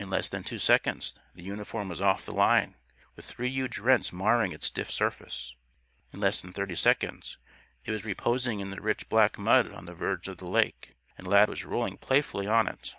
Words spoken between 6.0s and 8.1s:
In less than thirty seconds, it was